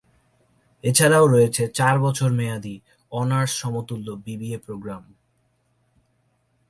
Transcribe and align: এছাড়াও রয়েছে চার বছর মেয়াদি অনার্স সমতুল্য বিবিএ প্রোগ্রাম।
এছাড়াও 0.83 1.25
রয়েছে 1.27 1.63
চার 1.69 1.95
বছর 1.99 2.29
মেয়াদি 2.39 2.75
অনার্স 3.11 3.51
সমতুল্য 3.61 4.07
বিবিএ 4.25 4.57
প্রোগ্রাম। 4.65 5.03